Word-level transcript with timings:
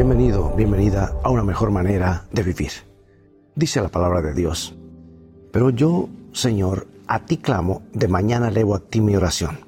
Bienvenido, 0.00 0.54
bienvenida 0.56 1.14
a 1.22 1.28
una 1.28 1.44
mejor 1.44 1.70
manera 1.70 2.24
de 2.32 2.42
vivir. 2.42 2.70
Dice 3.54 3.82
la 3.82 3.90
palabra 3.90 4.22
de 4.22 4.32
Dios. 4.32 4.74
Pero 5.52 5.68
yo, 5.68 6.08
Señor, 6.32 6.86
a 7.06 7.26
ti 7.26 7.36
clamo, 7.36 7.82
de 7.92 8.08
mañana 8.08 8.48
elevo 8.48 8.74
a 8.74 8.80
ti 8.80 9.02
mi 9.02 9.14
oración. 9.14 9.58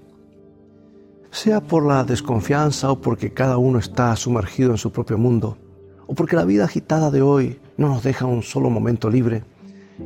Sea 1.31 1.61
por 1.61 1.85
la 1.85 2.05
desconfianza 2.05 2.91
o 2.91 2.99
porque 2.99 3.35
cada 3.35 3.59
uno 3.59 3.79
está 3.79 4.17
sumergido 4.17 4.71
en 4.71 4.79
su 4.79 4.91
propio 4.91 5.19
mundo, 5.19 5.59
o 6.07 6.15
porque 6.15 6.37
la 6.37 6.47
vida 6.47 6.65
agitada 6.65 7.11
de 7.11 7.21
hoy 7.21 7.61
no 7.77 7.89
nos 7.89 8.03
deja 8.03 8.25
un 8.25 8.43
solo 8.43 8.71
momento 8.71 9.11
libre, 9.11 9.45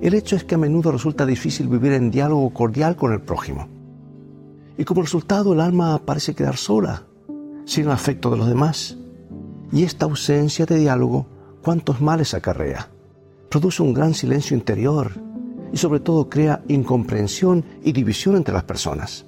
el 0.02 0.12
hecho 0.12 0.34
es 0.34 0.43
que 0.43 0.56
a 0.56 0.58
menudo 0.58 0.90
resulta 0.90 1.24
difícil 1.24 1.68
vivir 1.68 1.93
en 1.93 2.11
diálogo 2.11 2.52
cordial 2.52 2.96
con 2.96 3.12
el 3.12 3.20
prójimo. 3.20 3.68
Y 4.77 4.82
como 4.82 5.02
resultado 5.02 5.52
el 5.52 5.61
alma 5.61 6.02
parece 6.05 6.34
quedar 6.34 6.56
sola, 6.56 7.05
sin 7.65 7.84
el 7.84 7.93
afecto 7.93 8.29
de 8.29 8.38
los 8.38 8.48
demás. 8.48 8.98
Y 9.73 9.83
esta 9.83 10.06
ausencia 10.06 10.66
de 10.66 10.79
diálogo, 10.79 11.27
¿cuántos 11.62 12.01
males 12.01 12.34
acarrea? 12.34 12.88
Produce 13.51 13.83
un 13.83 13.95
gran 13.95 14.15
silencio 14.15 14.57
interior 14.57 15.12
y 15.73 15.77
sobre 15.77 16.01
todo 16.01 16.29
crea 16.29 16.62
incomprensión 16.69 17.65
y 17.83 17.93
división 17.93 18.37
entre 18.37 18.55
las 18.55 18.65
personas. 18.65 19.27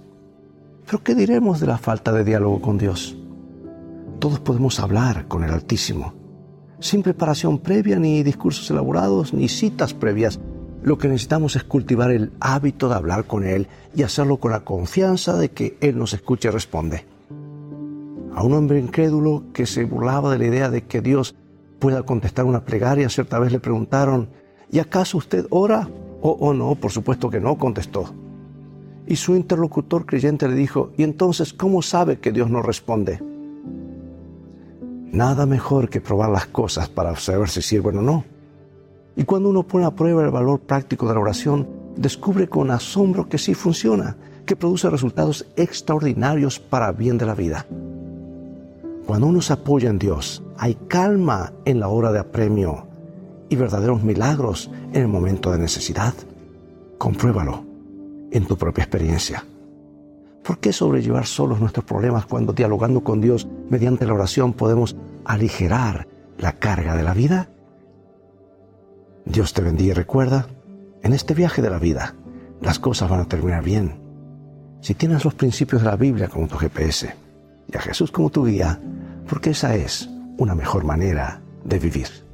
Pero 0.87 1.03
¿qué 1.03 1.15
diremos 1.15 1.61
de 1.61 1.67
la 1.67 1.79
falta 1.79 2.13
de 2.13 2.25
diálogo 2.25 2.61
con 2.61 2.79
Dios? 2.79 3.17
Todos 4.21 4.41
podemos 4.41 4.81
hablar 4.81 5.29
con 5.29 5.45
el 5.45 5.51
Altísimo, 5.51 6.15
sin 6.81 7.03
preparación 7.03 7.59
previa, 7.59 7.99
ni 7.99 8.23
discursos 8.23 8.71
elaborados, 8.71 9.35
ni 9.35 9.49
citas 9.49 9.93
previas. 9.93 10.41
Lo 10.83 10.97
que 10.97 11.09
necesitamos 11.09 11.57
es 11.57 11.65
cultivar 11.65 12.11
el 12.11 12.33
hábito 12.41 12.89
de 12.89 12.95
hablar 12.95 13.27
con 13.27 13.45
Él 13.45 13.69
y 13.95 14.03
hacerlo 14.03 14.39
con 14.39 14.53
la 14.53 14.61
confianza 14.61 15.37
de 15.37 15.51
que 15.51 15.77
Él 15.81 15.99
nos 15.99 16.15
escuche 16.15 16.49
y 16.49 16.53
responde. 16.53 17.05
A 18.39 18.45
un 18.45 18.53
hombre 18.53 18.79
incrédulo 18.79 19.47
que 19.53 19.67
se 19.67 19.85
burlaba 19.85 20.31
de 20.31 20.39
la 20.39 20.47
idea 20.47 20.71
de 20.71 20.85
que 20.85 21.01
Dios 21.01 21.35
pueda 21.81 22.05
contestar 22.05 22.45
una 22.45 22.65
plegaria, 22.65 23.09
cierta 23.09 23.41
vez 23.41 23.51
le 23.51 23.59
preguntaron, 23.59 24.29
¿y 24.71 24.79
acaso 24.79 25.19
usted 25.19 25.45
ora? 25.51 25.89
O 26.21 26.37
oh, 26.39 26.55
no, 26.55 26.77
por 26.77 26.93
supuesto 26.93 27.31
que 27.31 27.41
no, 27.41 27.59
contestó. 27.59 28.15
Y 29.09 29.17
su 29.17 29.35
interlocutor 29.35 30.07
creyente 30.07 30.47
le 30.47 30.55
dijo, 30.55 30.93
¿y 30.97 31.03
entonces 31.03 31.53
cómo 31.53 31.83
sabe 31.83 32.21
que 32.21 32.31
Dios 32.31 32.49
no 32.49 32.63
responde? 32.63 33.21
Nada 35.11 35.45
mejor 35.45 35.89
que 35.89 36.01
probar 36.01 36.31
las 36.31 36.47
cosas 36.47 36.89
para 36.89 37.17
saber 37.17 37.49
si 37.49 37.61
sirven 37.61 37.99
o 37.99 38.03
no. 38.03 38.25
Y 39.17 39.25
cuando 39.25 39.49
uno 39.49 39.65
pone 39.65 39.85
a 39.85 39.97
prueba 39.97 40.23
el 40.23 40.31
valor 40.31 40.61
práctico 40.61 41.09
de 41.09 41.15
la 41.15 41.21
oración, 41.21 41.69
descubre 41.97 42.49
con 42.49 42.71
asombro 42.71 43.29
que 43.29 43.37
sí 43.37 43.55
funciona, 43.55 44.17
que 44.47 44.55
produce 44.55 44.89
resultados 44.89 45.45
extraordinarios 45.57 46.61
para 46.61 46.93
bien 46.93 47.19
de 47.19 47.27
la 47.27 47.35
vida. 47.35 47.67
Cuando 49.09 49.27
uno 49.27 49.41
se 49.41 49.55
apoya 49.55 49.89
en 49.89 49.99
Dios, 49.99 50.43
hay 50.59 50.75
calma 50.87 51.55
en 51.65 51.81
la 51.81 51.89
hora 51.89 52.13
de 52.13 52.19
apremio 52.19 52.87
y 53.49 53.57
verdaderos 53.57 54.03
milagros 54.03 54.71
en 54.93 55.01
el 55.01 55.09
momento 55.09 55.51
de 55.51 55.57
necesidad. 55.57 56.13
Compruébalo 56.99 57.65
en 58.31 58.45
tu 58.45 58.59
propia 58.59 58.85
experiencia. 58.85 59.47
¿Por 60.45 60.59
qué 60.59 60.75
sobrellevar 60.75 61.25
solos 61.25 61.59
nuestros 61.59 61.87
problemas 61.87 62.27
cuando 62.27 62.53
dialogando 62.53 63.03
con 63.03 63.23
Dios 63.23 63.49
mediante 63.71 64.05
la 64.05 64.13
oración 64.13 64.53
podemos 64.53 64.95
aligerar 65.25 66.07
la 66.37 66.53
carga 66.59 66.95
de 66.95 67.03
la 67.03 67.15
vida? 67.15 67.49
Dios 69.25 69.55
te 69.55 69.63
bendiga 69.63 69.93
y 69.93 69.95
recuerda, 69.95 70.49
en 71.03 71.15
este 71.15 71.33
viaje 71.33 71.63
de 71.63 71.71
la 71.71 71.79
vida, 71.79 72.15
las 72.61 72.79
cosas 72.79 73.09
van 73.09 73.21
a 73.21 73.25
terminar 73.25 73.65
bien. 73.65 74.03
Si 74.83 74.93
tienes 74.93 75.25
los 75.25 75.33
principios 75.33 75.81
de 75.81 75.89
la 75.89 75.97
Biblia 75.97 76.29
como 76.29 76.47
tu 76.47 76.59
GPS 76.59 77.15
y 77.73 77.75
a 77.75 77.81
Jesús 77.81 78.13
como 78.13 78.29
tu 78.29 78.45
guía, 78.45 78.79
porque 79.29 79.51
esa 79.51 79.75
es 79.77 80.09
una 80.39 80.55
mejor 80.55 80.85
manera 80.85 81.41
de 81.65 81.79
vivir. 81.79 82.28